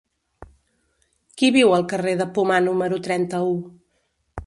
Qui 1.41 1.51
viu 1.57 1.75
al 1.77 1.87
carrer 1.93 2.17
de 2.23 2.29
Pomar 2.39 2.61
número 2.71 3.01
trenta-u? 3.11 3.57